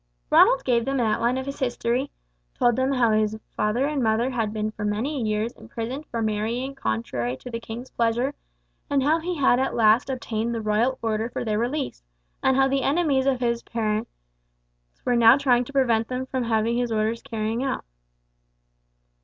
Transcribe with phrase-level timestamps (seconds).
[0.31, 2.09] Ronald gave them an outline of his history,
[2.55, 6.73] told them how his father and mother had been for many years imprisoned for marrying
[6.73, 8.33] contrary to the king's pleasure,
[8.89, 12.01] and how he had at last obtained the royal order for their release,
[12.41, 14.09] and how the enemies of his parents
[15.05, 17.85] were now trying to prevent him from having those orders carried out.